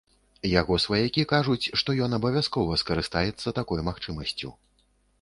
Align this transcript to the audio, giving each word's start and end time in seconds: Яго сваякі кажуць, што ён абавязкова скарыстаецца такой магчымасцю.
Яго 0.59 0.77
сваякі 0.85 1.25
кажуць, 1.33 1.69
што 1.83 1.97
ён 2.07 2.17
абавязкова 2.19 2.81
скарыстаецца 2.85 3.57
такой 3.63 3.89
магчымасцю. 3.93 4.49